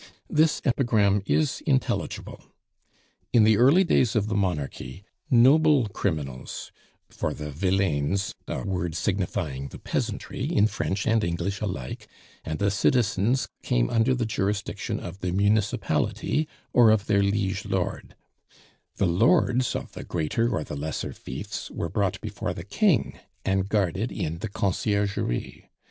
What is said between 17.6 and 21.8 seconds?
lord the lords of the greater or the lesser fiefs,